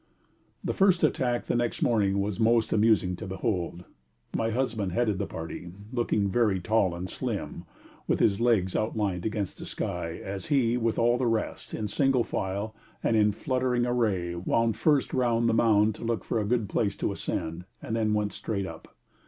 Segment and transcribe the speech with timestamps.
[0.63, 3.85] The first attack next morning was most amusing to behold.
[4.35, 7.65] My husband headed the party, looking very tall and slim,
[8.07, 12.23] with his legs outlined against the sky, as he, with all the rest, in single
[12.23, 16.67] file and in fluttering array, wound first round the mound to look for a good
[16.67, 18.95] place to ascend, and then went straight up.